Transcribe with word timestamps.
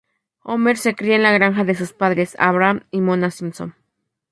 Homer 0.41 0.77
se 0.79 0.95
cría 0.95 1.15
en 1.15 1.21
la 1.21 1.31
granja 1.31 1.63
de 1.63 1.75
sus 1.75 1.93
padres, 1.93 2.35
Abraham 2.39 2.87
y 2.89 3.01
Mona 3.01 3.29
Simpson. 3.29 3.75